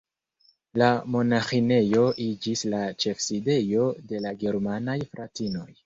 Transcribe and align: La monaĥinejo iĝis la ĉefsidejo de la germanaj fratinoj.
La 0.81 0.87
monaĥinejo 1.15 2.07
iĝis 2.29 2.65
la 2.73 2.83
ĉefsidejo 3.05 3.87
de 4.13 4.27
la 4.29 4.37
germanaj 4.45 5.01
fratinoj. 5.15 5.71